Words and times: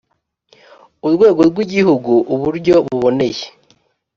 urwego 1.07 1.41
rw 1.49 1.57
Igihugu 1.65 2.13
uburyo 2.33 2.75
buboneye 2.87 3.45